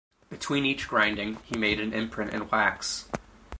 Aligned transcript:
Between 0.31 0.65
each 0.65 0.87
grinding, 0.87 1.35
he 1.43 1.55
made 1.59 1.79
an 1.79 1.93
imprint 1.93 2.33
in 2.33 2.49
wax. 2.49 3.07